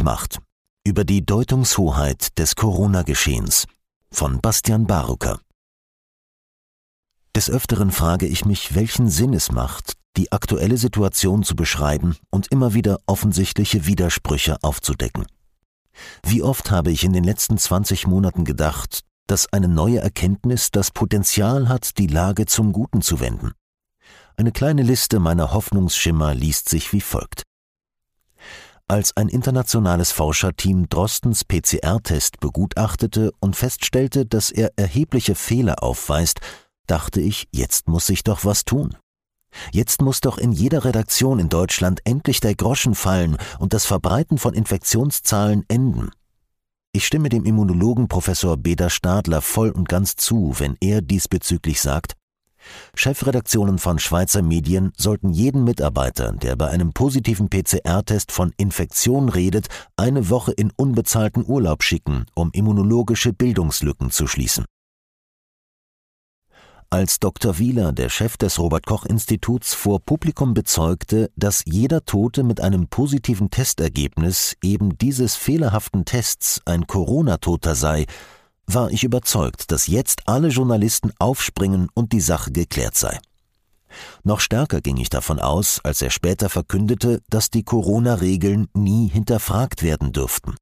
Definitionsmacht 0.00 0.40
über 0.86 1.04
die 1.04 1.24
Deutungshoheit 1.24 2.38
des 2.38 2.56
Corona-Geschehens 2.56 3.66
von 4.10 4.40
Bastian 4.40 4.86
Barucker. 4.86 5.40
Des 7.36 7.50
Öfteren 7.50 7.90
frage 7.90 8.26
ich 8.26 8.44
mich, 8.46 8.74
welchen 8.74 9.10
Sinn 9.10 9.34
es 9.34 9.52
macht, 9.52 9.94
die 10.16 10.32
aktuelle 10.32 10.78
Situation 10.78 11.42
zu 11.42 11.54
beschreiben 11.54 12.16
und 12.30 12.50
immer 12.50 12.72
wieder 12.72 12.98
offensichtliche 13.06 13.86
Widersprüche 13.86 14.56
aufzudecken. 14.62 15.26
Wie 16.24 16.42
oft 16.42 16.70
habe 16.70 16.90
ich 16.90 17.04
in 17.04 17.12
den 17.12 17.24
letzten 17.24 17.58
20 17.58 18.06
Monaten 18.06 18.44
gedacht, 18.44 19.02
dass 19.26 19.52
eine 19.52 19.68
neue 19.68 20.00
Erkenntnis 20.00 20.70
das 20.70 20.90
Potenzial 20.90 21.68
hat, 21.68 21.98
die 21.98 22.08
Lage 22.08 22.46
zum 22.46 22.72
Guten 22.72 23.02
zu 23.02 23.20
wenden. 23.20 23.52
Eine 24.36 24.50
kleine 24.50 24.82
Liste 24.82 25.20
meiner 25.20 25.52
Hoffnungsschimmer 25.52 26.34
liest 26.34 26.70
sich 26.70 26.92
wie 26.94 27.02
folgt. 27.02 27.42
Als 28.90 29.16
ein 29.16 29.28
internationales 29.28 30.10
Forscherteam 30.10 30.88
Drostens 30.88 31.44
PCR-Test 31.44 32.40
begutachtete 32.40 33.30
und 33.38 33.54
feststellte, 33.54 34.26
dass 34.26 34.50
er 34.50 34.72
erhebliche 34.74 35.36
Fehler 35.36 35.84
aufweist, 35.84 36.40
dachte 36.88 37.20
ich, 37.20 37.46
jetzt 37.52 37.86
muss 37.86 38.08
sich 38.08 38.24
doch 38.24 38.44
was 38.44 38.64
tun. 38.64 38.96
Jetzt 39.70 40.02
muss 40.02 40.20
doch 40.20 40.38
in 40.38 40.50
jeder 40.50 40.84
Redaktion 40.84 41.38
in 41.38 41.48
Deutschland 41.48 42.00
endlich 42.02 42.40
der 42.40 42.56
Groschen 42.56 42.96
fallen 42.96 43.36
und 43.60 43.74
das 43.74 43.86
Verbreiten 43.86 44.38
von 44.38 44.54
Infektionszahlen 44.54 45.64
enden. 45.68 46.10
Ich 46.90 47.06
stimme 47.06 47.28
dem 47.28 47.44
Immunologen 47.44 48.08
Professor 48.08 48.56
Beda 48.56 48.90
Stadler 48.90 49.40
voll 49.40 49.70
und 49.70 49.88
ganz 49.88 50.16
zu, 50.16 50.54
wenn 50.58 50.76
er 50.80 51.00
diesbezüglich 51.00 51.80
sagt, 51.80 52.16
Chefredaktionen 52.94 53.78
von 53.78 53.98
Schweizer 53.98 54.42
Medien 54.42 54.92
sollten 54.96 55.30
jeden 55.30 55.64
Mitarbeiter, 55.64 56.32
der 56.32 56.56
bei 56.56 56.68
einem 56.68 56.92
positiven 56.92 57.48
PCR-Test 57.48 58.32
von 58.32 58.52
Infektion 58.56 59.28
redet, 59.28 59.68
eine 59.96 60.30
Woche 60.30 60.52
in 60.52 60.72
unbezahlten 60.76 61.44
Urlaub 61.46 61.82
schicken, 61.82 62.26
um 62.34 62.50
immunologische 62.52 63.32
Bildungslücken 63.32 64.10
zu 64.10 64.26
schließen. 64.26 64.64
Als 66.92 67.20
Dr. 67.20 67.60
Wieler, 67.60 67.92
der 67.92 68.08
Chef 68.08 68.36
des 68.36 68.58
Robert 68.58 68.84
Koch 68.84 69.06
Instituts, 69.06 69.74
vor 69.74 70.00
Publikum 70.00 70.54
bezeugte, 70.54 71.30
dass 71.36 71.62
jeder 71.64 72.04
Tote 72.04 72.42
mit 72.42 72.60
einem 72.60 72.88
positiven 72.88 73.48
Testergebnis 73.48 74.56
eben 74.60 74.98
dieses 74.98 75.36
fehlerhaften 75.36 76.04
Tests 76.04 76.60
ein 76.64 76.88
Corona-Toter 76.88 77.76
sei, 77.76 78.06
war 78.74 78.90
ich 78.90 79.04
überzeugt, 79.04 79.70
dass 79.70 79.86
jetzt 79.86 80.22
alle 80.26 80.48
Journalisten 80.48 81.12
aufspringen 81.18 81.88
und 81.94 82.12
die 82.12 82.20
Sache 82.20 82.52
geklärt 82.52 82.96
sei. 82.96 83.18
Noch 84.22 84.40
stärker 84.40 84.80
ging 84.80 84.96
ich 84.96 85.10
davon 85.10 85.40
aus, 85.40 85.80
als 85.82 86.00
er 86.02 86.10
später 86.10 86.48
verkündete, 86.48 87.20
dass 87.28 87.50
die 87.50 87.64
Corona-Regeln 87.64 88.68
nie 88.74 89.08
hinterfragt 89.08 89.82
werden 89.82 90.12
dürften. 90.12 90.54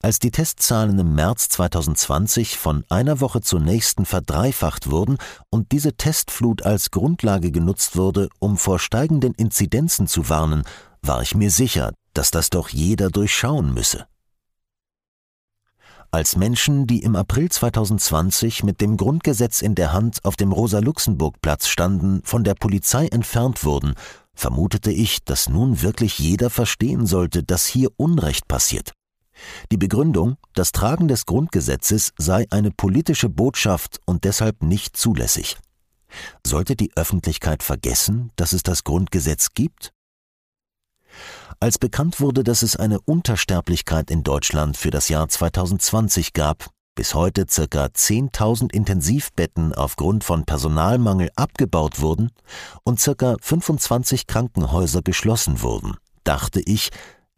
Als 0.00 0.20
die 0.20 0.30
Testzahlen 0.30 0.96
im 1.00 1.16
März 1.16 1.48
2020 1.48 2.56
von 2.56 2.84
einer 2.88 3.20
Woche 3.20 3.40
zur 3.40 3.58
nächsten 3.58 4.06
verdreifacht 4.06 4.90
wurden 4.90 5.18
und 5.50 5.72
diese 5.72 5.94
Testflut 5.94 6.62
als 6.62 6.92
Grundlage 6.92 7.50
genutzt 7.50 7.96
wurde, 7.96 8.28
um 8.38 8.58
vor 8.58 8.78
steigenden 8.78 9.34
Inzidenzen 9.34 10.06
zu 10.06 10.28
warnen, 10.28 10.62
war 11.02 11.20
ich 11.22 11.34
mir 11.34 11.50
sicher, 11.50 11.92
dass 12.14 12.30
das 12.30 12.50
doch 12.50 12.68
jeder 12.68 13.10
durchschauen 13.10 13.74
müsse. 13.74 14.06
Als 16.10 16.36
Menschen, 16.36 16.86
die 16.86 17.02
im 17.02 17.16
April 17.16 17.50
2020 17.50 18.64
mit 18.64 18.80
dem 18.80 18.96
Grundgesetz 18.96 19.60
in 19.60 19.74
der 19.74 19.92
Hand 19.92 20.24
auf 20.24 20.36
dem 20.36 20.52
Rosa-Luxemburg-Platz 20.52 21.68
standen, 21.68 22.22
von 22.24 22.44
der 22.44 22.54
Polizei 22.54 23.08
entfernt 23.08 23.62
wurden, 23.62 23.92
vermutete 24.34 24.90
ich, 24.90 25.22
dass 25.24 25.50
nun 25.50 25.82
wirklich 25.82 26.18
jeder 26.18 26.48
verstehen 26.48 27.04
sollte, 27.04 27.42
dass 27.42 27.66
hier 27.66 27.90
Unrecht 27.98 28.48
passiert. 28.48 28.92
Die 29.70 29.76
Begründung, 29.76 30.38
das 30.54 30.72
Tragen 30.72 31.08
des 31.08 31.26
Grundgesetzes 31.26 32.12
sei 32.16 32.46
eine 32.48 32.70
politische 32.70 33.28
Botschaft 33.28 34.00
und 34.06 34.24
deshalb 34.24 34.62
nicht 34.62 34.96
zulässig. 34.96 35.58
Sollte 36.46 36.74
die 36.74 36.90
Öffentlichkeit 36.96 37.62
vergessen, 37.62 38.32
dass 38.36 38.54
es 38.54 38.62
das 38.62 38.82
Grundgesetz 38.82 39.50
gibt? 39.52 39.92
Als 41.60 41.78
bekannt 41.78 42.20
wurde, 42.20 42.44
dass 42.44 42.62
es 42.62 42.76
eine 42.76 43.00
Untersterblichkeit 43.00 44.12
in 44.12 44.22
Deutschland 44.22 44.76
für 44.76 44.90
das 44.90 45.08
Jahr 45.08 45.28
2020 45.28 46.32
gab, 46.32 46.70
bis 46.94 47.14
heute 47.14 47.46
circa 47.50 47.86
10.000 47.86 48.72
Intensivbetten 48.72 49.74
aufgrund 49.74 50.22
von 50.22 50.44
Personalmangel 50.44 51.30
abgebaut 51.34 52.00
wurden 52.00 52.30
und 52.84 53.00
circa 53.00 53.36
25 53.40 54.28
Krankenhäuser 54.28 55.02
geschlossen 55.02 55.62
wurden, 55.62 55.96
dachte 56.22 56.60
ich, 56.60 56.90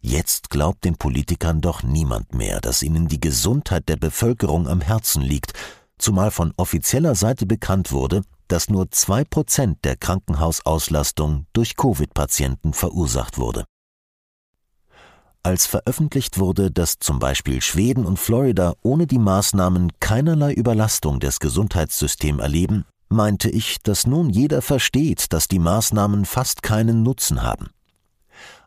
Jetzt 0.03 0.48
glaubt 0.48 0.84
den 0.84 0.97
Politikern 0.97 1.60
doch 1.60 1.82
niemand 1.82 2.34
mehr, 2.34 2.60
dass 2.60 2.82
ihnen 2.82 3.08
die 3.08 3.20
Gesundheit 3.20 3.87
der 3.91 3.97
Bevölkerung 3.97 4.66
am 4.66 4.81
Herzen 4.81 5.20
liegt, 5.20 5.52
zumal 5.98 6.31
von 6.31 6.54
offizieller 6.56 7.14
Seite 7.14 7.44
bekannt 7.44 7.92
wurde, 7.92 8.22
dass 8.48 8.70
nur 8.70 8.91
zwei 8.91 9.25
Prozent 9.25 9.84
der 9.84 9.97
Krankenhausauslastung 9.97 11.44
durch 11.52 11.76
Covid-Patienten 11.76 12.72
verursacht 12.72 13.37
wurde. 13.37 13.64
Als 15.43 15.65
veröffentlicht 15.65 16.39
wurde, 16.39 16.71
dass 16.71 16.99
zum 16.99 17.19
Beispiel 17.19 17.62
Schweden 17.62 18.05
und 18.05 18.19
Florida 18.19 18.75
ohne 18.83 19.06
die 19.06 19.19
Maßnahmen 19.19 19.91
keinerlei 19.99 20.53
Überlastung 20.53 21.19
des 21.19 21.41
Gesundheitssystems 21.41 22.43
erleben, 22.43 22.84
meinte 23.09 23.49
ich, 23.49 23.79
dass 23.83 24.06
nun 24.06 24.29
jeder 24.29 24.61
versteht, 24.61 25.33
dass 25.33 25.49
die 25.49 25.59
Maßnahmen 25.59 26.27
fast 26.27 26.62
keinen 26.62 27.03
Nutzen 27.03 27.43
haben. 27.43 27.71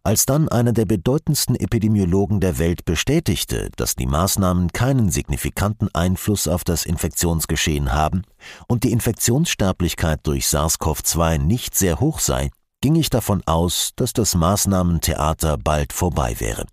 Als 0.06 0.26
dann 0.26 0.50
einer 0.50 0.74
der 0.74 0.86
bedeutendsten 0.86 1.56
Epidemiologen 1.56 2.42
der 2.42 2.58
Welt 2.58 2.86
bestätigte, 2.86 3.70
dass 3.78 3.96
die 3.96 4.08
Maßnahmen 4.08 4.74
keinen 4.74 5.12
signifikanten 5.12 5.90
Einfluss 5.94 6.48
auf 6.48 6.64
das 6.64 6.86
Infektionsgeschehen 6.86 7.94
haben 7.94 8.24
und 8.68 8.84
die 8.84 8.92
Infektionssterblichkeit 8.92 10.22
durch 10.24 10.48
SARS-CoV-2 10.48 11.38
nicht 11.38 11.76
sehr 11.76 12.00
hoch 12.00 12.20
sei, 12.20 12.50
ging 12.84 12.96
ich 12.96 13.10
davon 13.10 13.42
aus, 13.46 13.92
dass 13.96 14.12
das 14.12 14.36
Maßnahmentheater 14.36 15.58
bald 15.58 15.94
vorbei 15.94 16.38
wäre. 16.42 16.66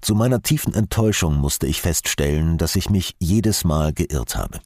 Zu 0.00 0.14
meiner 0.14 0.40
tiefen 0.40 0.72
Enttäuschung 0.72 1.36
musste 1.36 1.66
ich 1.66 1.82
feststellen, 1.82 2.56
dass 2.56 2.76
ich 2.76 2.88
mich 2.88 3.14
jedes 3.18 3.62
Mal 3.64 3.92
geirrt 3.92 4.36
habe. 4.36 4.60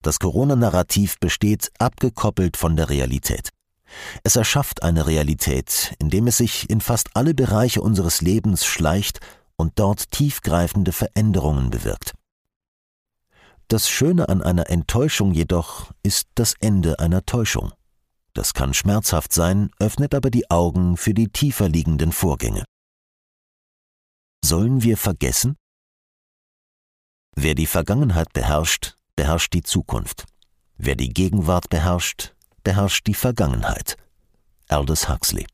Das 0.00 0.18
Corona-Narrativ 0.18 1.18
besteht 1.20 1.70
abgekoppelt 1.78 2.56
von 2.56 2.76
der 2.76 2.88
Realität. 2.88 3.50
Es 4.22 4.36
erschafft 4.36 4.82
eine 4.82 5.06
Realität, 5.06 5.94
indem 5.98 6.26
es 6.26 6.38
sich 6.38 6.70
in 6.70 6.80
fast 6.80 7.10
alle 7.12 7.34
Bereiche 7.34 7.82
unseres 7.82 8.22
Lebens 8.22 8.64
schleicht 8.64 9.20
und 9.56 9.78
dort 9.78 10.12
tiefgreifende 10.12 10.92
Veränderungen 10.92 11.68
bewirkt. 11.68 12.14
Das 13.68 13.90
Schöne 13.90 14.30
an 14.30 14.40
einer 14.40 14.70
Enttäuschung 14.70 15.32
jedoch 15.32 15.90
ist 16.02 16.28
das 16.36 16.54
Ende 16.58 17.00
einer 17.00 17.26
Täuschung. 17.26 17.72
Das 18.34 18.54
kann 18.54 18.74
schmerzhaft 18.74 19.32
sein, 19.32 19.70
öffnet 19.78 20.14
aber 20.14 20.30
die 20.30 20.50
Augen 20.50 20.96
für 20.96 21.14
die 21.14 21.28
tiefer 21.28 21.68
liegenden 21.68 22.12
Vorgänge. 22.12 22.64
Sollen 24.44 24.82
wir 24.82 24.96
vergessen? 24.96 25.56
Wer 27.34 27.54
die 27.54 27.66
Vergangenheit 27.66 28.32
beherrscht, 28.32 28.96
beherrscht 29.16 29.52
die 29.52 29.62
Zukunft. 29.62 30.26
Wer 30.76 30.96
die 30.96 31.10
Gegenwart 31.10 31.68
beherrscht, 31.68 32.34
beherrscht 32.62 33.06
die 33.06 33.14
Vergangenheit. 33.14 33.96
Aldous 34.68 35.08
Huxley. 35.08 35.46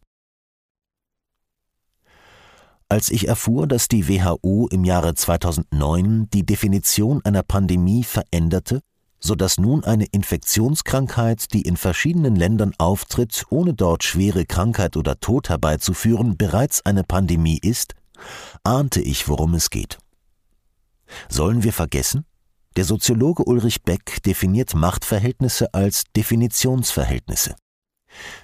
Als 2.88 3.10
ich 3.10 3.26
erfuhr, 3.26 3.66
dass 3.66 3.88
die 3.88 4.08
WHO 4.08 4.68
im 4.70 4.84
Jahre 4.84 5.14
2009 5.14 6.28
die 6.30 6.44
Definition 6.44 7.24
einer 7.24 7.42
Pandemie 7.42 8.04
veränderte, 8.04 8.80
so 9.24 9.34
dass 9.34 9.56
nun 9.56 9.84
eine 9.84 10.04
Infektionskrankheit, 10.04 11.54
die 11.54 11.62
in 11.62 11.78
verschiedenen 11.78 12.36
Ländern 12.36 12.74
auftritt, 12.76 13.46
ohne 13.48 13.72
dort 13.72 14.04
schwere 14.04 14.44
Krankheit 14.44 14.98
oder 14.98 15.18
Tod 15.18 15.48
herbeizuführen, 15.48 16.36
bereits 16.36 16.84
eine 16.84 17.04
Pandemie 17.04 17.58
ist, 17.58 17.94
ahnte 18.64 19.00
ich, 19.00 19.26
worum 19.26 19.54
es 19.54 19.70
geht. 19.70 19.96
Sollen 21.30 21.62
wir 21.62 21.72
vergessen? 21.72 22.26
Der 22.76 22.84
Soziologe 22.84 23.44
Ulrich 23.44 23.82
Beck 23.82 24.22
definiert 24.24 24.74
Machtverhältnisse 24.74 25.72
als 25.72 26.04
Definitionsverhältnisse. 26.14 27.56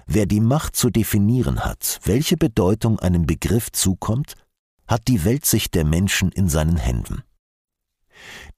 Wer 0.06 0.24
die 0.24 0.40
Macht 0.40 0.76
zu 0.76 0.88
definieren 0.88 1.60
hat, 1.60 2.00
welche 2.04 2.38
Bedeutung 2.38 2.98
einem 3.00 3.26
Begriff 3.26 3.70
zukommt, 3.70 4.34
hat 4.88 5.08
die 5.08 5.24
Weltsicht 5.24 5.74
der 5.74 5.84
Menschen 5.84 6.32
in 6.32 6.48
seinen 6.48 6.78
Händen. 6.78 7.22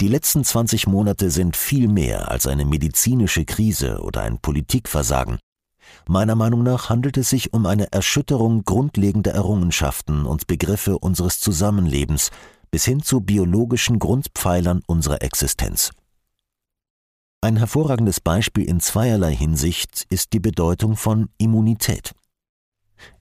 Die 0.00 0.08
letzten 0.08 0.44
20 0.44 0.86
Monate 0.86 1.30
sind 1.30 1.56
viel 1.56 1.88
mehr 1.88 2.30
als 2.30 2.46
eine 2.46 2.64
medizinische 2.64 3.44
Krise 3.44 4.00
oder 4.02 4.22
ein 4.22 4.38
Politikversagen. 4.38 5.38
Meiner 6.08 6.34
Meinung 6.34 6.62
nach 6.62 6.88
handelt 6.88 7.16
es 7.16 7.30
sich 7.30 7.52
um 7.52 7.66
eine 7.66 7.92
Erschütterung 7.92 8.64
grundlegender 8.64 9.32
Errungenschaften 9.32 10.26
und 10.26 10.46
Begriffe 10.46 10.98
unseres 10.98 11.40
Zusammenlebens, 11.40 12.30
bis 12.70 12.84
hin 12.84 13.02
zu 13.02 13.20
biologischen 13.20 13.98
Grundpfeilern 13.98 14.82
unserer 14.86 15.22
Existenz. 15.22 15.90
Ein 17.40 17.56
hervorragendes 17.56 18.20
Beispiel 18.20 18.68
in 18.68 18.80
zweierlei 18.80 19.34
Hinsicht 19.34 20.06
ist 20.08 20.32
die 20.32 20.40
Bedeutung 20.40 20.96
von 20.96 21.28
Immunität. 21.38 22.12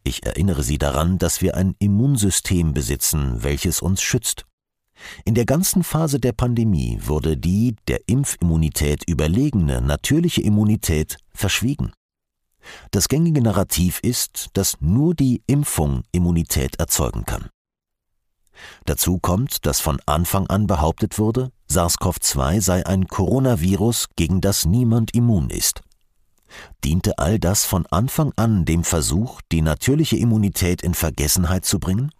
Ich 0.04 0.26
erinnere 0.26 0.64
Sie 0.64 0.78
daran, 0.78 1.18
dass 1.18 1.42
wir 1.42 1.56
ein 1.56 1.76
Immunsystem 1.80 2.74
besitzen, 2.74 3.44
welches 3.44 3.82
uns 3.82 4.02
schützt. 4.02 4.46
In 5.25 5.36
der 5.36 5.45
ganzen 5.45 5.83
Phase 5.83 6.19
der 6.19 6.31
Pandemie 6.31 7.00
wurde 7.03 7.38
die 7.38 7.75
der 7.88 8.07
Impfimmunität 8.07 9.03
überlegene 9.07 9.81
natürliche 9.81 10.42
Immunität 10.42 11.18
verschwiegen. 11.33 11.92
Das 12.92 13.07
gängige 13.07 13.42
Narrativ 13.42 14.00
ist, 14.01 14.50
dass 14.53 14.80
nur 14.80 15.15
die 15.15 15.42
Impfung 15.48 16.03
Immunität 16.12 16.75
erzeugen 16.80 17.25
kann. 17.25 17.50
Dazu 18.86 19.18
kommt, 19.18 19.65
dass 19.65 19.80
von 19.80 20.00
Anfang 20.06 20.48
an 20.48 20.68
behauptet 20.68 21.18
wurde, 21.18 21.51
SARS-CoV-2 21.69 22.62
sei 22.62 22.86
ein 22.86 23.07
Coronavirus, 23.07 24.09
gegen 24.15 24.42
das 24.42 24.65
niemand 24.65 25.15
immun 25.15 25.50
ist. 25.50 25.81
Diente 26.83 27.18
all 27.18 27.39
das 27.39 27.65
von 27.65 27.86
Anfang 27.88 28.33
an 28.36 28.65
dem 28.65 28.83
Versuch, 28.83 29.42
die 29.51 29.62
natürliche 29.62 30.18
Immunität 30.18 30.81
in 30.81 30.94
Vergessenheit 30.94 31.65
zu 31.65 31.80
bringen? 31.80 32.12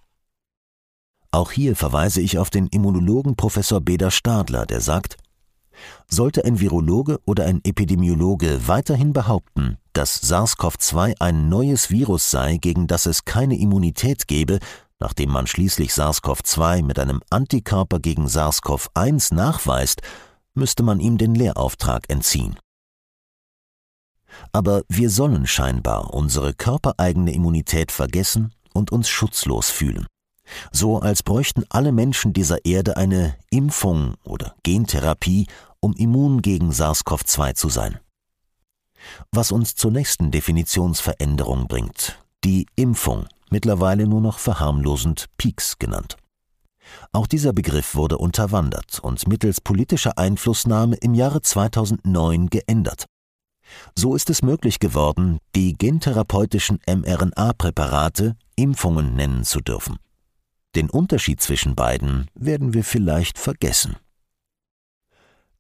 Auch 1.34 1.52
hier 1.52 1.78
verweise 1.78 2.20
ich 2.20 2.38
auf 2.38 2.50
den 2.50 2.68
Immunologen 2.68 3.38
Professor 3.38 3.80
Beda 3.80 4.12
Stadler, 4.12 4.66
der 4.66 4.82
sagt, 4.82 5.16
sollte 6.10 6.44
ein 6.44 6.60
Virologe 6.60 7.20
oder 7.26 7.46
ein 7.46 7.62
Epidemiologe 7.64 8.68
weiterhin 8.68 9.14
behaupten, 9.14 9.78
dass 9.94 10.22
SARS-CoV-2 10.24 11.16
ein 11.22 11.48
neues 11.48 11.90
Virus 11.90 12.30
sei, 12.30 12.58
gegen 12.58 12.86
das 12.88 13.06
es 13.06 13.24
keine 13.24 13.58
Immunität 13.58 14.28
gebe, 14.28 14.60
nachdem 15.00 15.32
man 15.32 15.48
schließlich 15.48 15.92
SARS-CoV-2 15.92 16.84
mit 16.84 17.00
einem 17.00 17.22
Antikörper 17.30 18.00
gegen 18.00 18.28
SARS-CoV-1 18.28 19.34
nachweist, 19.34 20.02
müsste 20.54 20.84
man 20.84 21.00
ihm 21.00 21.18
den 21.18 21.34
Lehrauftrag 21.34 22.10
entziehen. 22.10 22.60
Aber 24.52 24.84
wir 24.90 25.10
sollen 25.10 25.48
scheinbar 25.48 26.14
unsere 26.14 26.54
körpereigene 26.54 27.34
Immunität 27.34 27.92
vergessen 27.92 28.54
und 28.74 28.92
uns 28.92 29.08
schutzlos 29.08 29.70
fühlen. 29.70 30.08
So 30.72 31.00
als 31.00 31.24
bräuchten 31.24 31.64
alle 31.70 31.92
Menschen 31.92 32.34
dieser 32.34 32.66
Erde 32.66 32.98
eine 32.98 33.36
Impfung 33.50 34.16
oder 34.24 34.56
Gentherapie, 34.64 35.48
um 35.80 35.94
immun 35.94 36.42
gegen 36.42 36.72
SARS-CoV-2 36.72 37.56
zu 37.56 37.70
sein. 37.70 38.00
Was 39.32 39.52
uns 39.52 39.76
zur 39.76 39.92
nächsten 39.92 40.32
Definitionsveränderung 40.32 41.68
bringt, 41.68 42.20
die 42.44 42.68
Impfung, 42.76 43.26
mittlerweile 43.50 44.08
nur 44.08 44.22
noch 44.22 44.40
verharmlosend 44.40 45.26
Peaks 45.38 45.80
genannt. 45.80 46.18
Auch 47.12 47.28
dieser 47.28 47.54
Begriff 47.54 47.96
wurde 47.96 48.18
unterwandert 48.18 49.00
und 49.00 49.28
mittels 49.28 49.62
politischer 49.62 50.18
Einflussnahme 50.18 50.96
im 50.98 51.14
Jahre 51.14 51.42
2009 51.42 52.50
geändert. 52.50 53.06
So 53.96 54.16
ist 54.16 54.30
es 54.30 54.42
möglich 54.42 54.80
geworden, 54.80 55.40
die 55.56 55.74
gentherapeutischen 55.74 56.80
mRNA-Präparate 56.88 58.36
Impfungen 58.56 59.16
nennen 59.16 59.44
zu 59.46 59.62
dürfen. 59.62 59.98
Den 60.76 60.90
Unterschied 60.90 61.42
zwischen 61.42 61.76
beiden 61.76 62.28
werden 62.34 62.74
wir 62.74 62.84
vielleicht 62.84 63.38
vergessen. 63.38 63.98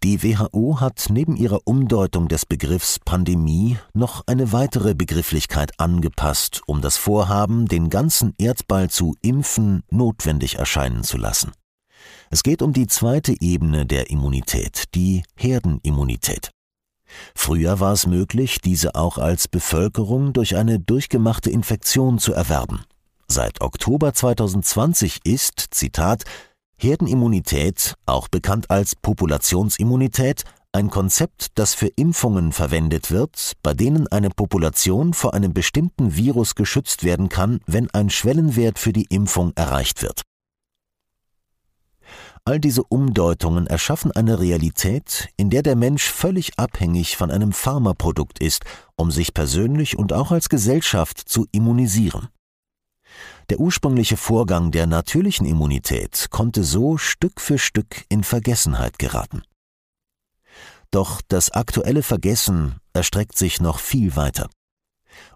Die 0.04 0.24
WHO 0.24 0.80
hat 0.80 1.08
neben 1.10 1.36
ihrer 1.36 1.60
Umdeutung 1.66 2.28
des 2.28 2.48
Begriffs 2.48 2.98
Pandemie 2.98 3.78
noch 3.94 4.24
eine 4.26 4.52
weitere 4.52 4.96
Begrifflichkeit 4.96 5.80
angepasst, 5.80 6.62
um 6.66 6.82
das 6.82 6.98
Vorhaben, 6.98 7.68
den 7.68 7.90
ganzen 7.90 8.34
Erdball 8.40 8.90
zu 8.90 9.16
impfen, 9.22 9.84
notwendig 9.92 10.56
erscheinen 10.56 11.04
zu 11.04 11.18
lassen. 11.18 11.52
Es 12.32 12.42
geht 12.42 12.64
um 12.64 12.74
die 12.74 12.88
zweite 12.88 13.40
Ebene 13.40 13.86
der 13.86 14.10
Immunität, 14.10 14.86
die 14.96 15.24
Herdenimmunität. 15.36 16.50
Früher 17.36 17.80
war 17.80 17.94
es 17.94 18.08
möglich, 18.08 18.60
diese 18.62 18.96
auch 18.96 19.20
als 19.20 19.48
Bevölkerung 19.48 20.34
durch 20.34 20.56
eine 20.56 20.80
durchgemachte 20.80 21.52
Infektion 21.52 22.18
zu 22.18 22.34
erwerben. 22.34 22.86
Seit 23.34 23.62
Oktober 23.62 24.14
2020 24.14 25.22
ist, 25.24 25.68
Zitat, 25.72 26.26
Herdenimmunität, 26.76 27.96
auch 28.06 28.28
bekannt 28.28 28.70
als 28.70 28.94
Populationsimmunität, 28.98 30.44
ein 30.74 30.90
Konzept, 30.90 31.58
das 31.58 31.74
für 31.74 31.88
Impfungen 31.88 32.52
verwendet 32.52 33.10
wird, 33.10 33.54
bei 33.64 33.74
denen 33.74 34.10
eine 34.10 34.32
Population 34.32 35.14
vor 35.14 35.34
einem 35.34 35.54
bestimmten 35.54 36.18
Virus 36.18 36.56
geschützt 36.56 37.06
werden 37.06 37.30
kann, 37.30 37.62
wenn 37.68 37.90
ein 37.92 38.10
Schwellenwert 38.10 38.78
für 38.78 38.92
die 38.92 39.06
Impfung 39.10 39.54
erreicht 39.56 40.02
wird. 40.02 40.24
All 42.44 42.60
diese 42.60 42.84
Umdeutungen 42.84 43.66
erschaffen 43.66 44.12
eine 44.12 44.42
Realität, 44.42 45.30
in 45.38 45.50
der 45.50 45.64
der 45.64 45.78
Mensch 45.78 46.04
völlig 46.04 46.60
abhängig 46.60 47.16
von 47.16 47.32
einem 47.32 47.54
Pharmaprodukt 47.54 48.40
ist, 48.40 48.66
um 48.98 49.10
sich 49.10 49.34
persönlich 49.34 49.98
und 49.98 50.12
auch 50.12 50.34
als 50.34 50.50
Gesellschaft 50.50 51.18
zu 51.18 51.48
immunisieren. 51.54 52.28
Der 53.50 53.60
ursprüngliche 53.60 54.18
Vorgang 54.18 54.72
der 54.72 54.88
natürlichen 54.88 55.46
Immunität 55.46 56.28
konnte 56.30 56.64
so 56.64 56.98
Stück 56.98 57.42
für 57.42 57.58
Stück 57.58 58.06
in 58.10 58.24
Vergessenheit 58.24 59.00
geraten. 59.00 59.44
Doch 60.92 61.22
das 61.28 61.52
aktuelle 61.52 62.04
Vergessen 62.04 62.76
erstreckt 62.94 63.38
sich 63.38 63.62
noch 63.62 63.80
viel 63.80 64.16
weiter. 64.16 64.50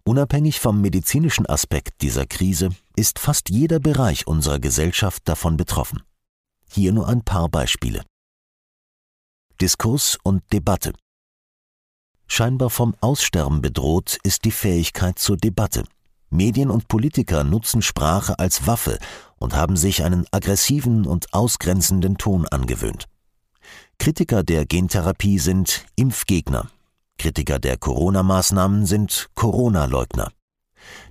Unabhängig 0.04 0.60
vom 0.60 0.82
medizinischen 0.82 1.46
Aspekt 1.46 2.02
dieser 2.02 2.26
Krise 2.26 2.70
ist 2.96 3.20
fast 3.20 3.50
jeder 3.50 3.80
Bereich 3.80 4.28
unserer 4.28 4.60
Gesellschaft 4.60 5.28
davon 5.28 5.58
betroffen. 5.58 6.04
Hier 6.70 6.92
nur 6.92 7.08
ein 7.08 7.24
paar 7.24 7.50
Beispiele. 7.50 8.04
Diskurs 9.62 10.18
und 10.24 10.44
Debatte. 10.52 10.94
Scheinbar 12.28 12.70
vom 12.70 12.96
Aussterben 13.02 13.62
bedroht 13.62 14.18
ist 14.24 14.46
die 14.46 14.52
Fähigkeit 14.52 15.20
zur 15.20 15.38
Debatte. 15.38 15.86
Medien 16.30 16.70
und 16.70 16.88
Politiker 16.88 17.44
nutzen 17.44 17.82
Sprache 17.82 18.40
als 18.40 18.68
Waffe 18.68 18.98
und 19.38 19.56
haben 19.56 19.78
sich 19.78 20.04
einen 20.04 20.26
aggressiven 20.32 21.06
und 21.06 21.34
ausgrenzenden 21.34 22.18
Ton 22.18 22.48
angewöhnt. 22.48 23.06
Kritiker 23.98 24.44
der 24.44 24.66
Gentherapie 24.66 25.40
sind 25.40 25.86
Impfgegner. 25.96 26.70
Kritiker 27.18 27.60
der 27.60 27.78
Corona-Maßnahmen 27.78 28.86
sind 28.86 29.30
Corona-Leugner. 29.36 30.32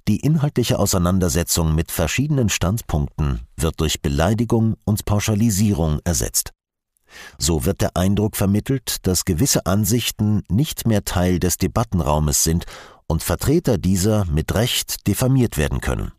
Die 0.07 0.21
inhaltliche 0.21 0.79
Auseinandersetzung 0.79 1.75
mit 1.75 1.91
verschiedenen 1.91 2.49
Standpunkten 2.49 3.41
wird 3.57 3.81
durch 3.81 4.03
Beleidigung 4.03 4.77
und 4.85 5.05
Pauschalisierung 5.05 6.01
ersetzt. 6.05 6.53
So 7.39 7.65
wird 7.65 7.81
der 7.81 7.97
Eindruck 7.97 8.37
vermittelt, 8.37 9.07
dass 9.07 9.25
gewisse 9.25 9.67
Ansichten 9.67 10.43
nicht 10.49 10.87
mehr 10.87 11.05
Teil 11.05 11.39
des 11.39 11.59
Debattenraumes 11.59 12.43
sind 12.43 12.67
und 13.07 13.23
Vertreter 13.23 13.79
dieser 13.79 14.25
mit 14.27 14.55
Recht 14.55 15.07
diffamiert 15.07 15.57
werden 15.57 15.81
können. 15.81 16.13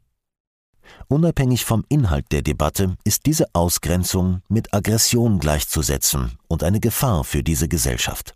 Unabhängig 1.08 1.66
vom 1.66 1.84
Inhalt 1.90 2.32
der 2.32 2.42
Debatte 2.42 2.96
ist 3.04 3.26
diese 3.26 3.46
Ausgrenzung 3.54 4.42
mit 4.50 4.74
Aggression 4.74 5.40
gleichzusetzen 5.40 6.38
und 6.48 6.64
eine 6.64 6.80
Gefahr 6.80 7.24
für 7.24 7.44
diese 7.44 7.68
Gesellschaft. 7.68 8.36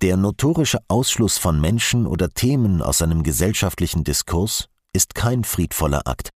Der 0.00 0.16
notorische 0.16 0.78
Ausschluss 0.88 1.38
von 1.38 1.60
Menschen 1.60 2.06
oder 2.06 2.30
Themen 2.30 2.82
aus 2.82 3.02
einem 3.02 3.22
gesellschaftlichen 3.22 4.04
Diskurs 4.04 4.68
ist 4.92 5.14
kein 5.14 5.44
friedvoller 5.44 6.06
Akt. 6.06 6.30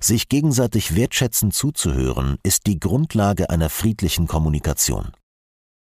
Sich 0.00 0.28
gegenseitig 0.28 0.94
wertschätzend 0.94 1.54
zuzuhören, 1.54 2.38
ist 2.42 2.66
die 2.66 2.80
Grundlage 2.80 3.50
einer 3.50 3.68
friedlichen 3.68 4.26
Kommunikation. 4.26 5.12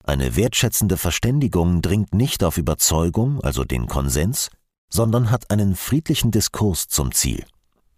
Eine 0.04 0.36
wertschätzende 0.36 0.98
Verständigung 0.98 1.82
dringt 1.82 2.14
nicht 2.14 2.44
auf 2.44 2.58
Überzeugung, 2.58 3.42
also 3.42 3.64
den 3.64 3.88
Konsens, 3.88 4.50
sondern 4.90 5.32
hat 5.32 5.50
einen 5.50 5.76
friedlichen 5.76 6.32
Diskurs 6.32 6.88
zum 6.88 7.12
Ziel. 7.14 7.46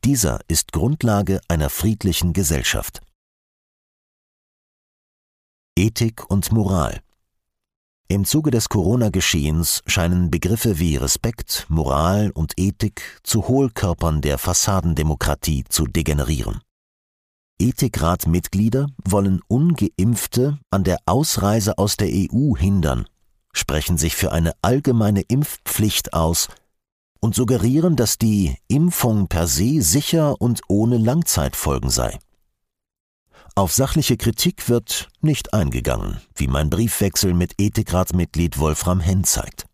Dieser 0.04 0.40
ist 0.48 0.72
Grundlage 0.72 1.42
einer 1.48 1.70
friedlichen 1.70 2.34
Gesellschaft. 2.34 3.02
Ethik 5.78 6.30
und 6.30 6.52
Moral 6.52 7.02
im 8.08 8.24
Zuge 8.24 8.52
des 8.52 8.70
Corona-Geschehens 8.70 9.82
scheinen 9.88 10.30
Begriffe 10.30 10.78
wie 10.78 10.96
Respekt, 10.96 11.66
Moral 11.70 12.30
und 12.30 12.54
Ethik 12.56 13.20
zu 13.24 13.48
Hohlkörpern 13.48 14.22
der 14.22 14.38
Fassadendemokratie 14.38 15.64
zu 15.68 15.88
degenerieren. 15.88 16.62
Ethikratmitglieder 17.60 18.88
wollen 19.06 19.42
ungeimpfte 19.48 20.60
an 20.72 20.84
der 20.84 20.98
Ausreise 21.06 21.78
aus 21.78 21.96
der 21.96 22.10
EU 22.10 22.56
hindern, 22.58 23.08
sprechen 23.54 23.98
sich 23.98 24.16
für 24.16 24.32
eine 24.32 24.54
allgemeine 24.62 25.22
Impfpflicht 25.22 26.14
aus 26.14 26.50
und 27.22 27.34
suggerieren, 27.34 27.96
dass 27.96 28.18
die 28.18 28.58
Impfung 28.68 29.28
per 29.28 29.48
se 29.48 29.82
sicher 29.82 30.40
und 30.42 30.62
ohne 30.68 30.98
Langzeitfolgen 30.98 31.90
sei. 31.90 32.20
Auf 33.56 33.72
sachliche 33.74 34.18
Kritik 34.18 34.68
wird 34.68 35.08
nicht 35.22 35.54
eingegangen, 35.54 36.20
wie 36.36 36.48
mein 36.48 36.70
Briefwechsel 36.70 37.34
mit 37.34 37.54
Ethikratsmitglied 37.58 38.60
Wolfram 38.60 39.00
Henn 39.00 39.24
zeigt. 39.24 39.66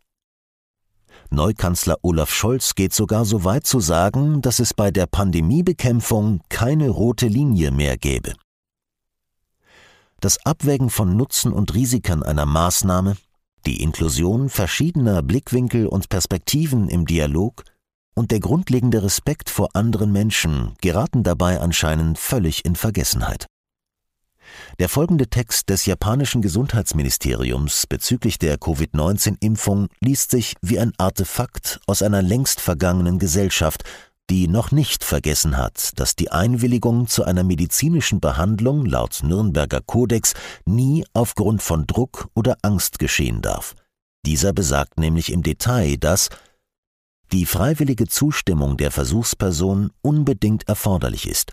Neukanzler 1.32 1.96
Olaf 2.02 2.30
Scholz 2.30 2.74
geht 2.74 2.92
sogar 2.92 3.24
so 3.24 3.44
weit 3.44 3.66
zu 3.66 3.80
sagen, 3.80 4.42
dass 4.42 4.58
es 4.58 4.74
bei 4.74 4.90
der 4.90 5.06
Pandemiebekämpfung 5.06 6.40
keine 6.48 6.90
rote 6.90 7.26
Linie 7.26 7.70
mehr 7.70 7.96
gäbe. 7.96 8.34
Das 10.20 10.44
Abwägen 10.46 10.90
von 10.90 11.16
Nutzen 11.16 11.52
und 11.52 11.74
Risiken 11.74 12.22
einer 12.22 12.46
Maßnahme, 12.46 13.16
die 13.66 13.82
Inklusion 13.82 14.48
verschiedener 14.48 15.22
Blickwinkel 15.22 15.86
und 15.86 16.08
Perspektiven 16.08 16.88
im 16.88 17.06
Dialog 17.06 17.64
und 18.14 18.30
der 18.30 18.40
grundlegende 18.40 19.02
Respekt 19.02 19.50
vor 19.50 19.70
anderen 19.74 20.12
Menschen 20.12 20.74
geraten 20.80 21.22
dabei 21.22 21.60
anscheinend 21.60 22.18
völlig 22.18 22.64
in 22.64 22.76
Vergessenheit. 22.76 23.46
Der 24.78 24.88
folgende 24.88 25.28
Text 25.28 25.68
des 25.68 25.86
japanischen 25.86 26.42
Gesundheitsministeriums 26.42 27.86
bezüglich 27.86 28.38
der 28.38 28.58
Covid-19-Impfung 28.58 29.88
liest 30.00 30.30
sich 30.30 30.54
wie 30.62 30.78
ein 30.78 30.92
Artefakt 30.98 31.80
aus 31.86 32.02
einer 32.02 32.22
längst 32.22 32.60
vergangenen 32.60 33.18
Gesellschaft, 33.18 33.84
die 34.30 34.48
noch 34.48 34.70
nicht 34.70 35.04
vergessen 35.04 35.56
hat, 35.56 35.92
dass 35.96 36.16
die 36.16 36.30
Einwilligung 36.30 37.06
zu 37.06 37.24
einer 37.24 37.42
medizinischen 37.42 38.20
Behandlung 38.20 38.86
laut 38.86 39.20
Nürnberger 39.22 39.80
Kodex 39.80 40.34
nie 40.64 41.04
aufgrund 41.12 41.62
von 41.62 41.86
Druck 41.86 42.28
oder 42.34 42.56
Angst 42.62 42.98
geschehen 42.98 43.42
darf. 43.42 43.74
Dieser 44.24 44.52
besagt 44.52 44.98
nämlich 44.98 45.32
im 45.32 45.42
Detail, 45.42 45.96
dass 45.98 46.30
die 47.32 47.46
freiwillige 47.46 48.06
Zustimmung 48.06 48.76
der 48.76 48.90
Versuchsperson 48.90 49.90
unbedingt 50.02 50.68
erforderlich 50.68 51.28
ist. 51.28 51.52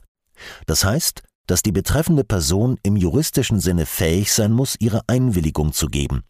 Das 0.65 0.85
heißt, 0.85 1.23
dass 1.49 1.63
die 1.63 1.71
betreffende 1.71 2.23
Person 2.23 2.77
im 2.83 2.95
juristischen 2.95 3.59
Sinne 3.59 3.87
fähig 3.87 4.31
sein 4.31 4.51
muss, 4.51 4.75
ihre 4.77 5.01
Einwilligung 5.07 5.73
zu 5.73 5.87
geben, 5.87 6.21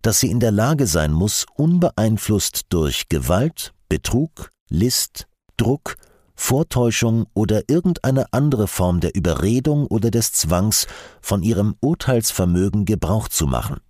dass 0.00 0.20
sie 0.20 0.30
in 0.30 0.40
der 0.40 0.52
Lage 0.52 0.86
sein 0.86 1.12
muss, 1.12 1.44
unbeeinflusst 1.54 2.62
durch 2.70 3.10
Gewalt, 3.10 3.74
Betrug, 3.90 4.48
List, 4.70 5.26
Druck, 5.58 5.96
Vortäuschung 6.34 7.26
oder 7.34 7.64
irgendeine 7.68 8.32
andere 8.32 8.66
Form 8.66 9.00
der 9.00 9.14
Überredung 9.14 9.86
oder 9.86 10.10
des 10.10 10.32
Zwangs 10.32 10.86
von 11.20 11.42
ihrem 11.42 11.74
Urteilsvermögen 11.80 12.86
Gebrauch 12.86 13.28
zu 13.28 13.46
machen, 13.46 13.80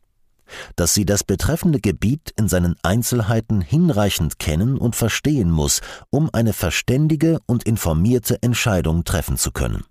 dass 0.75 0.93
sie 0.93 1.07
das 1.07 1.23
betreffende 1.23 1.79
Gebiet 1.79 2.33
in 2.37 2.49
seinen 2.49 2.75
Einzelheiten 2.83 3.61
hinreichend 3.61 4.41
kennen 4.41 4.77
und 4.77 4.97
verstehen 4.97 5.53
muss, 5.53 5.83
um 6.11 6.31
eine 6.33 6.53
verständige 6.53 7.39
und 7.47 7.63
informierte 7.63 8.43
Entscheidung 8.43 9.05
treffen 9.05 9.39
zu 9.39 9.53
können. 9.53 9.85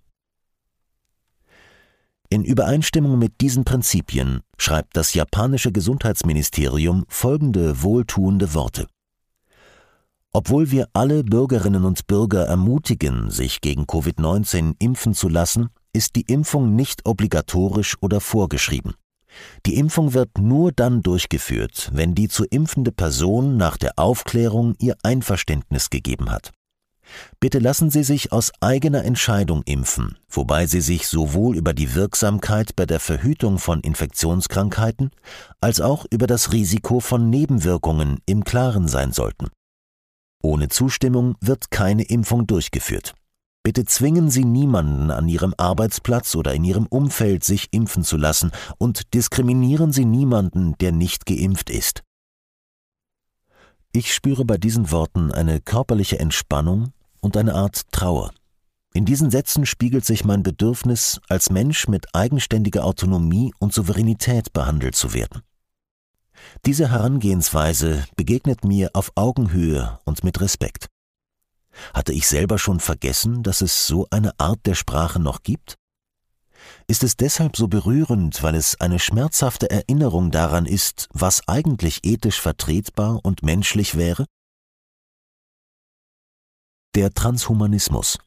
In 2.33 2.43
Übereinstimmung 2.43 3.19
mit 3.19 3.41
diesen 3.41 3.63
Prinzipien 3.63 4.41
schreibt 4.57 4.97
das 4.97 5.13
japanische 5.13 5.71
Gesundheitsministerium 5.71 7.05
folgende 7.07 7.83
wohltuende 7.83 8.55
Worte. 8.55 8.87
Obwohl 10.31 10.71
wir 10.71 10.87
alle 10.93 11.23
Bürgerinnen 11.23 11.85
und 11.85 12.07
Bürger 12.07 12.45
ermutigen, 12.47 13.29
sich 13.29 13.61
gegen 13.61 13.83
Covid-19 13.83 14.73
impfen 14.79 15.13
zu 15.13 15.29
lassen, 15.29 15.69
ist 15.93 16.15
die 16.15 16.23
Impfung 16.23 16.75
nicht 16.75 17.05
obligatorisch 17.05 17.97
oder 18.01 18.19
vorgeschrieben. 18.19 18.95
Die 19.67 19.75
Impfung 19.75 20.15
wird 20.15 20.39
nur 20.39 20.71
dann 20.71 21.03
durchgeführt, 21.03 21.91
wenn 21.93 22.15
die 22.15 22.29
zu 22.29 22.45
impfende 22.45 22.91
Person 22.91 23.57
nach 23.57 23.77
der 23.77 23.99
Aufklärung 23.99 24.73
ihr 24.79 24.95
Einverständnis 25.03 25.91
gegeben 25.91 26.31
hat. 26.31 26.51
Bitte 27.39 27.59
lassen 27.59 27.89
Sie 27.89 28.03
sich 28.03 28.31
aus 28.31 28.51
eigener 28.61 29.03
Entscheidung 29.03 29.63
impfen, 29.63 30.17
wobei 30.29 30.65
Sie 30.65 30.81
sich 30.81 31.07
sowohl 31.07 31.57
über 31.57 31.73
die 31.73 31.95
Wirksamkeit 31.95 32.75
bei 32.75 32.85
der 32.85 32.99
Verhütung 32.99 33.59
von 33.59 33.81
Infektionskrankheiten 33.81 35.11
als 35.61 35.81
auch 35.81 36.05
über 36.09 36.27
das 36.27 36.51
Risiko 36.51 36.99
von 36.99 37.29
Nebenwirkungen 37.29 38.19
im 38.25 38.43
Klaren 38.43 38.87
sein 38.87 39.11
sollten. 39.11 39.49
Ohne 40.41 40.67
Zustimmung 40.67 41.35
wird 41.39 41.71
keine 41.71 42.03
Impfung 42.03 42.47
durchgeführt. 42.47 43.13
Bitte 43.63 43.85
zwingen 43.85 44.29
Sie 44.29 44.43
niemanden 44.43 45.09
an 45.09 45.29
Ihrem 45.29 45.53
Arbeitsplatz 45.57 46.35
oder 46.35 46.53
in 46.53 46.65
Ihrem 46.65 46.85
Umfeld, 46.85 47.45
sich 47.45 47.69
impfen 47.71 48.03
zu 48.03 48.17
lassen, 48.17 48.51
und 48.77 49.13
diskriminieren 49.13 49.93
Sie 49.93 50.03
niemanden, 50.03 50.77
der 50.79 50.91
nicht 50.91 51.25
geimpft 51.25 51.69
ist. 51.69 52.03
Ich 53.93 54.13
spüre 54.13 54.43
bei 54.43 54.57
diesen 54.57 54.91
Worten 54.91 55.31
eine 55.31 55.61
körperliche 55.61 56.19
Entspannung 56.19 56.91
und 57.23 57.37
eine 57.37 57.55
Art 57.55 57.91
Trauer. 57.91 58.31
In 58.93 59.05
diesen 59.05 59.31
Sätzen 59.31 59.65
spiegelt 59.65 60.05
sich 60.05 60.23
mein 60.23 60.43
Bedürfnis, 60.43 61.19
als 61.29 61.49
Mensch 61.49 61.87
mit 61.87 62.13
eigenständiger 62.13 62.85
Autonomie 62.85 63.53
und 63.57 63.73
Souveränität 63.73 64.53
behandelt 64.53 64.95
zu 64.95 65.13
werden. 65.13 65.41
Diese 66.65 66.91
Herangehensweise 66.91 68.05
begegnet 68.15 68.65
mir 68.65 68.91
auf 68.93 69.11
Augenhöhe 69.15 69.99
und 70.03 70.23
mit 70.23 70.41
Respekt. 70.41 70.87
Hatte 71.93 72.13
ich 72.13 72.27
selber 72.27 72.59
schon 72.59 72.79
vergessen, 72.79 73.41
dass 73.41 73.61
es 73.61 73.87
so 73.87 74.05
eine 74.11 74.37
Art 74.39 74.59
der 74.65 74.75
Sprache 74.75 75.19
noch 75.19 75.41
gibt? 75.41 75.75
Ist 76.87 77.03
es 77.03 77.17
deshalb 77.17 77.57
so 77.57 77.67
berührend, 77.67 78.43
weil 78.43 78.55
es 78.55 78.79
eine 78.79 78.99
schmerzhafte 78.99 79.69
Erinnerung 79.69 80.29
daran 80.29 80.65
ist, 80.65 81.07
was 81.13 81.47
eigentlich 81.47 82.01
ethisch 82.03 82.39
vertretbar 82.39 83.21
und 83.23 83.41
menschlich 83.41 83.95
wäre? 83.97 84.25
Der 86.95 87.11
Transhumanismus. 87.11 88.19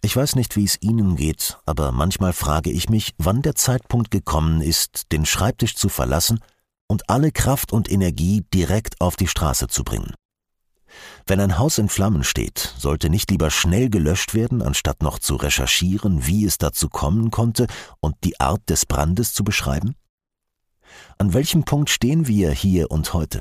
Ich 0.00 0.14
weiß 0.14 0.36
nicht, 0.36 0.54
wie 0.54 0.62
es 0.62 0.80
Ihnen 0.80 1.16
geht, 1.16 1.58
aber 1.66 1.90
manchmal 1.90 2.32
frage 2.32 2.70
ich 2.70 2.88
mich, 2.88 3.14
wann 3.18 3.42
der 3.42 3.56
Zeitpunkt 3.56 4.12
gekommen 4.12 4.62
ist, 4.62 5.10
den 5.10 5.26
Schreibtisch 5.26 5.74
zu 5.74 5.88
verlassen 5.88 6.38
und 6.86 7.10
alle 7.10 7.32
Kraft 7.32 7.72
und 7.72 7.90
Energie 7.90 8.44
direkt 8.54 9.00
auf 9.00 9.16
die 9.16 9.26
Straße 9.26 9.66
zu 9.66 9.82
bringen. 9.82 10.14
Wenn 11.26 11.40
ein 11.40 11.58
Haus 11.58 11.78
in 11.78 11.88
Flammen 11.88 12.22
steht, 12.22 12.74
sollte 12.78 13.10
nicht 13.10 13.28
lieber 13.28 13.50
schnell 13.50 13.90
gelöscht 13.90 14.34
werden, 14.34 14.62
anstatt 14.62 15.02
noch 15.02 15.18
zu 15.18 15.34
recherchieren, 15.34 16.28
wie 16.28 16.44
es 16.44 16.58
dazu 16.58 16.88
kommen 16.88 17.32
konnte 17.32 17.66
und 17.98 18.14
die 18.22 18.38
Art 18.38 18.70
des 18.70 18.86
Brandes 18.86 19.32
zu 19.32 19.42
beschreiben? 19.42 19.96
An 21.18 21.34
welchem 21.34 21.64
Punkt 21.64 21.90
stehen 21.90 22.28
wir 22.28 22.52
hier 22.52 22.92
und 22.92 23.14
heute? 23.14 23.40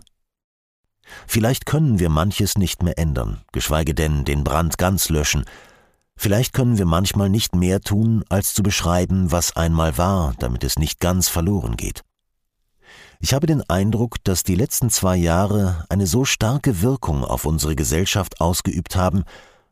Vielleicht 1.28 1.66
können 1.66 2.00
wir 2.00 2.10
manches 2.10 2.58
nicht 2.58 2.84
mehr 2.84 2.98
ändern, 2.98 3.42
geschweige 3.52 3.94
denn 3.94 4.26
den 4.26 4.44
Brand 4.44 4.78
ganz 4.78 5.10
löschen. 5.10 5.46
Vielleicht 6.16 6.54
können 6.54 6.78
wir 6.78 6.86
manchmal 6.86 7.30
nicht 7.30 7.56
mehr 7.56 7.82
tun, 7.82 8.24
als 8.30 8.54
zu 8.54 8.64
beschreiben, 8.64 9.32
was 9.32 9.56
einmal 9.56 9.98
war, 9.98 10.34
damit 10.40 10.64
es 10.64 10.80
nicht 10.80 11.00
ganz 11.00 11.30
verloren 11.30 11.78
geht. 11.78 12.04
Ich 13.20 13.34
habe 13.34 13.48
den 13.48 13.68
Eindruck, 13.70 14.24
dass 14.24 14.44
die 14.44 14.56
letzten 14.56 14.90
zwei 14.90 15.16
Jahre 15.16 15.86
eine 15.90 16.08
so 16.08 16.26
starke 16.26 16.82
Wirkung 16.82 17.24
auf 17.24 17.46
unsere 17.46 17.76
Gesellschaft 17.76 18.42
ausgeübt 18.42 18.96
haben, 18.96 19.24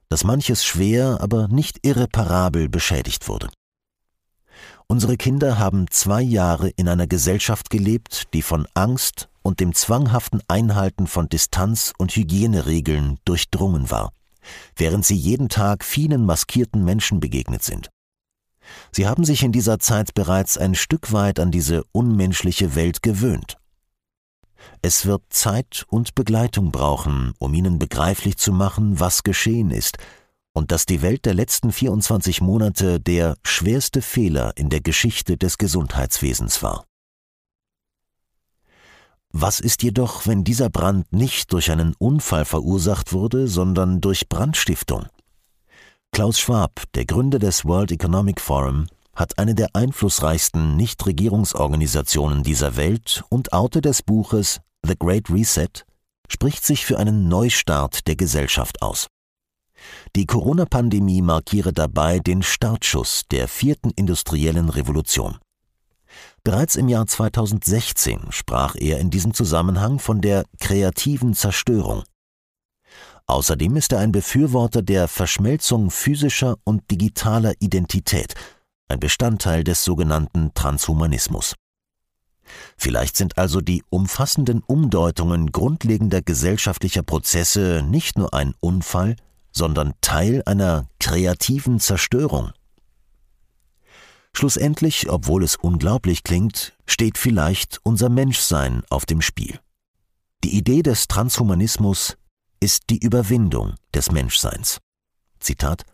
dass 0.10 0.24
manches 0.24 0.64
schwer, 0.66 1.20
aber 1.22 1.48
nicht 1.48 1.86
irreparabel 1.86 2.70
beschädigt 2.70 3.28
wurde. 3.28 3.50
Unsere 4.88 5.18
Kinder 5.18 5.58
haben 5.58 5.90
zwei 5.90 6.22
Jahre 6.22 6.70
in 6.70 6.88
einer 6.88 7.08
Gesellschaft 7.08 7.72
gelebt, 7.72 8.34
die 8.34 8.44
von 8.44 8.68
Angst 8.76 9.30
und 9.42 9.60
dem 9.60 9.74
zwanghaften 9.74 10.42
Einhalten 10.48 11.08
von 11.08 11.28
Distanz- 11.28 11.92
und 11.98 12.16
Hygieneregeln 12.16 13.18
durchdrungen 13.26 13.90
war, 13.90 14.12
während 14.76 15.04
sie 15.04 15.16
jeden 15.16 15.50
Tag 15.50 15.84
vielen 15.84 16.26
maskierten 16.26 16.86
Menschen 16.86 17.20
begegnet 17.20 17.64
sind. 17.64 17.90
Sie 18.92 19.08
haben 19.08 19.26
sich 19.26 19.42
in 19.42 19.52
dieser 19.52 19.80
Zeit 19.80 20.14
bereits 20.14 20.56
ein 20.58 20.76
Stück 20.76 21.12
weit 21.12 21.40
an 21.40 21.50
diese 21.50 21.84
unmenschliche 21.92 22.76
Welt 22.76 23.02
gewöhnt. 23.02 23.58
Es 24.84 25.08
wird 25.08 25.24
Zeit 25.30 25.86
und 25.90 26.14
Begleitung 26.14 26.72
brauchen, 26.72 27.34
um 27.40 27.54
ihnen 27.56 27.80
begreiflich 27.80 28.38
zu 28.38 28.52
machen, 28.52 29.00
was 29.00 29.24
geschehen 29.24 29.72
ist 29.72 29.98
und 30.56 30.72
dass 30.72 30.86
die 30.86 31.02
Welt 31.02 31.26
der 31.26 31.34
letzten 31.34 31.72
24 31.72 32.40
Monate 32.40 33.00
der 33.00 33.36
schwerste 33.44 34.02
Fehler 34.02 34.54
in 34.56 34.70
der 34.70 34.80
Geschichte 34.80 35.38
des 35.38 35.58
Gesundheitswesens 35.58 36.64
war. 36.64 36.86
Was 39.34 39.60
ist 39.60 39.84
jedoch, 39.84 40.26
wenn 40.28 40.46
dieser 40.46 40.70
Brand 40.70 41.12
nicht 41.12 41.52
durch 41.52 41.70
einen 41.70 41.94
Unfall 42.00 42.46
verursacht 42.46 43.12
wurde, 43.12 43.50
sondern 43.50 44.00
durch 44.00 44.30
Brandstiftung? 44.30 45.08
Klaus 46.14 46.40
Schwab, 46.40 46.84
der 46.94 47.06
Gründer 47.06 47.38
des 47.38 47.66
World 47.66 47.92
Economic 47.92 48.40
Forum, 48.40 48.88
hat 49.14 49.38
eine 49.38 49.56
der 49.56 49.70
einflussreichsten 49.74 50.78
Nichtregierungsorganisationen 50.78 52.44
dieser 52.44 52.78
Welt 52.78 53.26
und 53.28 53.52
Autor 53.52 53.82
des 53.82 54.02
Buches 54.02 54.62
The 54.88 54.96
Great 54.98 55.30
Reset 55.30 55.84
spricht 56.30 56.66
sich 56.66 56.86
für 56.86 56.98
einen 56.98 57.28
Neustart 57.28 58.08
der 58.08 58.16
Gesellschaft 58.16 58.82
aus. 58.82 59.08
Die 60.16 60.26
Corona-Pandemie 60.26 61.22
markiere 61.22 61.74
dabei 61.74 62.20
den 62.20 62.42
Startschuss 62.42 63.24
der 63.32 63.50
vierten 63.50 63.92
industriellen 63.98 64.70
Revolution. 64.70 65.40
Bereits 66.42 66.78
im 66.78 66.88
Jahr 66.88 67.06
2016 67.06 68.28
sprach 68.30 68.76
er 68.76 69.00
in 69.00 69.10
diesem 69.10 69.34
Zusammenhang 69.34 70.00
von 70.00 70.22
der 70.22 70.46
kreativen 70.62 71.34
Zerstörung. 71.34 72.04
Außerdem 73.28 73.76
ist 73.76 73.92
er 73.92 74.00
ein 74.00 74.14
Befürworter 74.14 74.82
der 74.82 75.10
Verschmelzung 75.10 75.92
physischer 75.92 76.56
und 76.64 76.90
digitaler 76.90 77.54
Identität, 77.60 78.36
ein 78.88 79.02
Bestandteil 79.02 79.66
des 79.66 79.84
sogenannten 79.84 80.54
Transhumanismus. 80.54 81.56
Vielleicht 82.78 83.18
sind 83.18 83.38
also 83.38 83.60
die 83.60 83.84
umfassenden 83.90 84.62
Umdeutungen 84.66 85.52
grundlegender 85.52 86.22
gesellschaftlicher 86.22 87.04
Prozesse 87.04 87.84
nicht 87.86 88.18
nur 88.18 88.34
ein 88.34 88.54
Unfall, 88.62 89.18
sondern 89.56 89.94
Teil 90.02 90.44
einer 90.46 90.88
kreativen 91.00 91.80
Zerstörung. 91.80 92.52
Schlussendlich, 94.34 95.10
obwohl 95.10 95.44
es 95.44 95.56
unglaublich 95.56 96.24
klingt, 96.24 96.74
steht 96.86 97.18
vielleicht 97.18 97.80
unser 97.84 98.10
Menschsein 98.10 98.84
auf 98.90 99.06
dem 99.06 99.22
Spiel. 99.22 99.60
Die 100.44 100.58
Idee 100.58 100.84
des 100.84 101.08
Transhumanismus 101.08 102.18
ist 102.60 102.90
die 102.90 103.00
Überwindung 103.00 103.76
des 103.94 104.12
Menschseins. 104.12 104.80
Zitat 105.40 105.86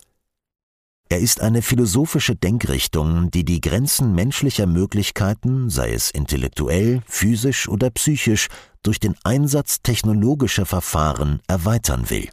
er 1.12 1.18
ist 1.18 1.42
eine 1.42 1.60
philosophische 1.60 2.34
Denkrichtung, 2.34 3.30
die 3.30 3.44
die 3.44 3.60
Grenzen 3.60 4.14
menschlicher 4.14 4.64
Möglichkeiten, 4.64 5.68
sei 5.68 5.92
es 5.92 6.10
intellektuell, 6.10 7.02
physisch 7.06 7.68
oder 7.68 7.90
psychisch, 7.90 8.48
durch 8.82 8.98
den 8.98 9.14
Einsatz 9.22 9.82
technologischer 9.82 10.64
Verfahren 10.64 11.42
erweitern 11.48 12.08
will. 12.08 12.30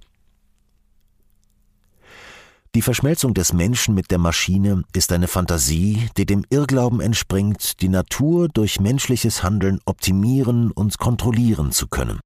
Die 2.79 2.83
Verschmelzung 2.83 3.33
des 3.33 3.51
Menschen 3.51 3.93
mit 3.93 4.09
der 4.09 4.19
Maschine 4.19 4.85
ist 4.93 5.11
eine 5.11 5.27
Fantasie, 5.27 6.07
die 6.15 6.25
dem 6.25 6.45
Irrglauben 6.49 7.01
entspringt, 7.01 7.81
die 7.81 7.89
Natur 7.89 8.47
durch 8.47 8.79
menschliches 8.79 9.43
Handeln 9.43 9.81
optimieren 9.83 10.71
und 10.71 10.97
kontrollieren 10.97 11.73
zu 11.73 11.89
können. 11.89 12.21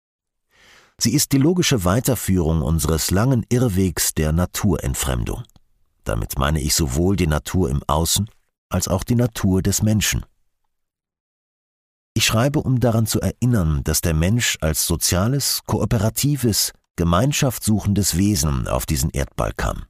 Sie 1.02 1.16
ist 1.16 1.32
die 1.32 1.40
logische 1.40 1.86
Weiterführung 1.86 2.62
unseres 2.62 3.10
langen 3.10 3.44
Irrwegs 3.50 4.14
der 4.14 4.32
Naturentfremdung. 4.32 5.42
Damit 6.04 6.38
meine 6.38 6.62
ich 6.62 6.76
sowohl 6.76 7.16
die 7.16 7.26
Natur 7.26 7.72
im 7.72 7.82
Außen 7.88 8.30
als 8.70 8.88
auch 8.88 9.04
die 9.04 9.16
Natur 9.16 9.64
des 9.64 9.82
Menschen. 9.82 10.24
Ich 12.14 12.26
schreibe, 12.26 12.60
um 12.60 12.80
daran 12.80 13.08
zu 13.08 13.20
erinnern, 13.20 13.84
dass 13.86 14.02
der 14.02 14.14
Mensch 14.14 14.60
als 14.62 14.86
soziales, 14.86 15.62
kooperatives, 15.66 16.74
gemeinschaftssuchendes 16.96 18.18
Wesen 18.18 18.68
auf 18.68 18.86
diesen 18.86 19.10
Erdball 19.10 19.52
kam. 19.58 19.86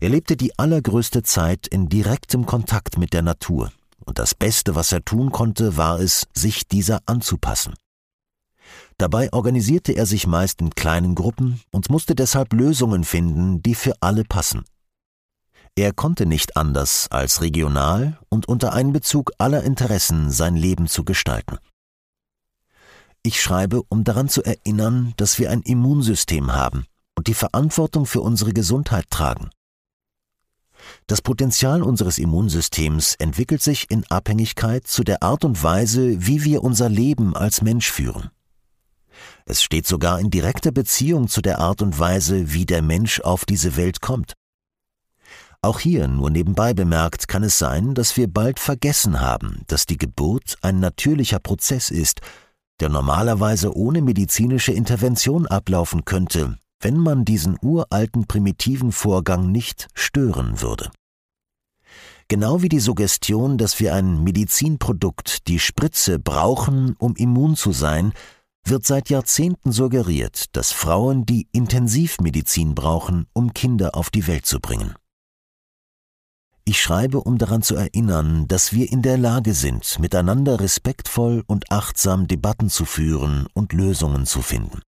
Er 0.00 0.08
lebte 0.08 0.36
die 0.36 0.58
allergrößte 0.58 1.22
Zeit 1.22 1.66
in 1.66 1.88
direktem 1.88 2.46
Kontakt 2.46 2.98
mit 2.98 3.12
der 3.12 3.22
Natur, 3.22 3.72
und 4.04 4.18
das 4.18 4.34
Beste, 4.34 4.74
was 4.74 4.92
er 4.92 5.04
tun 5.04 5.30
konnte, 5.30 5.76
war 5.76 6.00
es, 6.00 6.26
sich 6.34 6.68
dieser 6.68 7.00
anzupassen. 7.06 7.74
Dabei 8.98 9.32
organisierte 9.32 9.92
er 9.92 10.06
sich 10.06 10.26
meist 10.26 10.60
in 10.60 10.70
kleinen 10.70 11.14
Gruppen 11.14 11.60
und 11.70 11.90
musste 11.90 12.14
deshalb 12.14 12.52
Lösungen 12.52 13.04
finden, 13.04 13.62
die 13.62 13.74
für 13.74 13.94
alle 14.00 14.24
passen. 14.24 14.64
Er 15.76 15.92
konnte 15.92 16.24
nicht 16.24 16.56
anders, 16.56 17.08
als 17.10 17.40
regional 17.40 18.18
und 18.28 18.46
unter 18.46 18.72
Einbezug 18.72 19.32
aller 19.38 19.64
Interessen 19.64 20.30
sein 20.30 20.54
Leben 20.54 20.86
zu 20.86 21.04
gestalten. 21.04 21.58
Ich 23.24 23.40
schreibe, 23.40 23.82
um 23.88 24.04
daran 24.04 24.28
zu 24.28 24.44
erinnern, 24.44 25.14
dass 25.16 25.38
wir 25.38 25.50
ein 25.50 25.62
Immunsystem 25.62 26.52
haben 26.52 26.86
und 27.16 27.26
die 27.26 27.34
Verantwortung 27.34 28.06
für 28.06 28.20
unsere 28.20 28.52
Gesundheit 28.52 29.06
tragen. 29.10 29.50
Das 31.06 31.20
Potenzial 31.20 31.82
unseres 31.82 32.16
Immunsystems 32.16 33.14
entwickelt 33.16 33.62
sich 33.62 33.90
in 33.90 34.04
Abhängigkeit 34.08 34.86
zu 34.86 35.04
der 35.04 35.22
Art 35.22 35.44
und 35.44 35.62
Weise, 35.62 36.26
wie 36.26 36.44
wir 36.44 36.64
unser 36.64 36.88
Leben 36.88 37.36
als 37.36 37.60
Mensch 37.60 37.90
führen. 37.90 38.30
Es 39.44 39.62
steht 39.62 39.86
sogar 39.86 40.18
in 40.18 40.30
direkter 40.30 40.72
Beziehung 40.72 41.28
zu 41.28 41.42
der 41.42 41.58
Art 41.58 41.82
und 41.82 41.98
Weise, 41.98 42.54
wie 42.54 42.64
der 42.64 42.80
Mensch 42.80 43.20
auf 43.20 43.44
diese 43.44 43.76
Welt 43.76 44.00
kommt. 44.00 44.32
Auch 45.60 45.78
hier 45.80 46.08
nur 46.08 46.30
nebenbei 46.30 46.72
bemerkt 46.72 47.28
kann 47.28 47.42
es 47.42 47.58
sein, 47.58 47.94
dass 47.94 48.16
wir 48.16 48.26
bald 48.26 48.58
vergessen 48.58 49.20
haben, 49.20 49.62
dass 49.66 49.84
die 49.84 49.98
Geburt 49.98 50.56
ein 50.62 50.80
natürlicher 50.80 51.38
Prozess 51.38 51.90
ist, 51.90 52.20
der 52.80 52.88
normalerweise 52.88 53.76
ohne 53.76 54.00
medizinische 54.00 54.72
Intervention 54.72 55.46
ablaufen 55.46 56.04
könnte, 56.06 56.58
wenn 56.84 56.98
man 56.98 57.24
diesen 57.24 57.56
uralten 57.62 58.26
primitiven 58.26 58.92
Vorgang 58.92 59.50
nicht 59.50 59.88
stören 59.94 60.60
würde. 60.60 60.90
Genau 62.28 62.62
wie 62.62 62.68
die 62.68 62.80
Suggestion, 62.80 63.58
dass 63.58 63.80
wir 63.80 63.94
ein 63.94 64.22
Medizinprodukt, 64.22 65.48
die 65.48 65.58
Spritze, 65.58 66.18
brauchen, 66.18 66.94
um 66.98 67.16
immun 67.16 67.56
zu 67.56 67.72
sein, 67.72 68.12
wird 68.66 68.86
seit 68.86 69.10
Jahrzehnten 69.10 69.72
suggeriert, 69.72 70.54
dass 70.56 70.72
Frauen 70.72 71.26
die 71.26 71.48
Intensivmedizin 71.52 72.74
brauchen, 72.74 73.26
um 73.32 73.52
Kinder 73.52 73.94
auf 73.94 74.10
die 74.10 74.26
Welt 74.26 74.46
zu 74.46 74.60
bringen. 74.60 74.94
Ich 76.66 76.80
schreibe, 76.80 77.20
um 77.20 77.36
daran 77.36 77.60
zu 77.60 77.76
erinnern, 77.76 78.48
dass 78.48 78.72
wir 78.72 78.90
in 78.90 79.02
der 79.02 79.18
Lage 79.18 79.52
sind, 79.52 79.98
miteinander 79.98 80.60
respektvoll 80.60 81.44
und 81.46 81.70
achtsam 81.70 82.26
Debatten 82.26 82.70
zu 82.70 82.86
führen 82.86 83.46
und 83.52 83.74
Lösungen 83.74 84.24
zu 84.24 84.40
finden. 84.40 84.80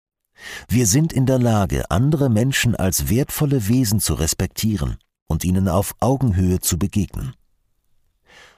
Wir 0.68 0.86
sind 0.86 1.12
in 1.12 1.26
der 1.26 1.38
Lage, 1.38 1.90
andere 1.90 2.28
Menschen 2.28 2.74
als 2.74 3.08
wertvolle 3.08 3.68
Wesen 3.68 4.00
zu 4.00 4.14
respektieren 4.14 4.96
und 5.26 5.44
ihnen 5.44 5.68
auf 5.68 5.94
Augenhöhe 6.00 6.60
zu 6.60 6.78
begegnen. 6.78 7.34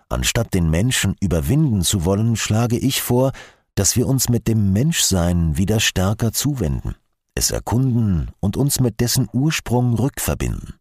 Anstatt 0.08 0.54
den 0.54 0.70
Menschen 0.70 1.16
überwinden 1.20 1.82
zu 1.82 2.04
wollen, 2.04 2.36
schlage 2.36 2.78
ich 2.78 3.02
vor, 3.02 3.32
dass 3.74 3.94
wir 3.94 4.08
uns 4.08 4.28
mit 4.28 4.48
dem 4.48 4.72
Menschsein 4.72 5.56
wieder 5.56 5.80
stärker 5.80 6.32
zuwenden, 6.32 6.96
es 7.34 7.50
erkunden 7.50 8.30
und 8.40 8.56
uns 8.56 8.80
mit 8.80 9.00
dessen 9.00 9.28
Ursprung 9.32 9.94
rückverbinden. 9.94 10.74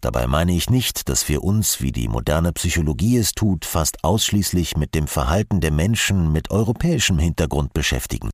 Dabei 0.00 0.26
meine 0.26 0.52
ich 0.52 0.70
nicht, 0.70 1.08
dass 1.08 1.28
wir 1.28 1.42
uns, 1.42 1.80
wie 1.80 1.90
die 1.90 2.08
moderne 2.08 2.52
Psychologie 2.52 3.16
es 3.16 3.32
tut, 3.32 3.64
fast 3.64 4.04
ausschließlich 4.04 4.76
mit 4.76 4.94
dem 4.94 5.06
Verhalten 5.06 5.60
der 5.60 5.72
Menschen 5.72 6.30
mit 6.30 6.50
europäischem 6.50 7.18
Hintergrund 7.18 7.72
beschäftigen. 7.72 8.30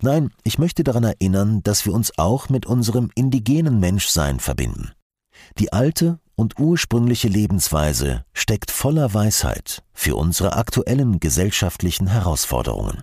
Nein, 0.00 0.30
ich 0.42 0.58
möchte 0.58 0.84
daran 0.84 1.04
erinnern, 1.04 1.62
dass 1.62 1.86
wir 1.86 1.92
uns 1.92 2.18
auch 2.18 2.48
mit 2.48 2.66
unserem 2.66 3.10
indigenen 3.14 3.80
Menschsein 3.80 4.40
verbinden. 4.40 4.92
Die 5.58 5.72
alte 5.72 6.18
und 6.36 6.58
ursprüngliche 6.58 7.28
Lebensweise 7.28 8.24
steckt 8.32 8.70
voller 8.70 9.14
Weisheit 9.14 9.82
für 9.92 10.16
unsere 10.16 10.56
aktuellen 10.56 11.20
gesellschaftlichen 11.20 12.08
Herausforderungen. 12.08 13.02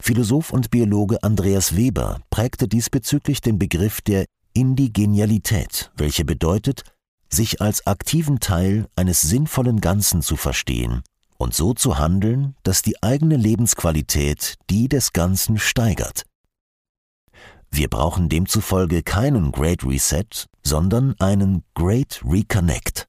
Philosoph 0.00 0.52
und 0.52 0.70
Biologe 0.70 1.22
Andreas 1.22 1.76
Weber 1.76 2.20
prägte 2.30 2.68
diesbezüglich 2.68 3.40
den 3.40 3.58
Begriff 3.58 4.00
der 4.00 4.24
Indigenialität, 4.52 5.90
welche 5.96 6.24
bedeutet, 6.24 6.82
sich 7.28 7.60
als 7.60 7.86
aktiven 7.86 8.40
Teil 8.40 8.86
eines 8.96 9.20
sinnvollen 9.20 9.80
Ganzen 9.80 10.22
zu 10.22 10.36
verstehen 10.36 11.02
und 11.36 11.54
so 11.54 11.74
zu 11.74 11.98
handeln, 11.98 12.54
dass 12.62 12.82
die 12.82 13.02
eigene 13.02 13.36
Lebensqualität 13.36 14.56
die 14.70 14.88
des 14.88 15.12
Ganzen 15.12 15.58
steigert. 15.58 16.24
Wir 17.70 17.88
brauchen 17.88 18.28
demzufolge 18.28 19.02
keinen 19.02 19.50
Great 19.50 19.84
Reset, 19.84 20.46
sondern 20.62 21.14
einen 21.18 21.64
Great 21.74 22.22
Reconnect. 22.24 23.08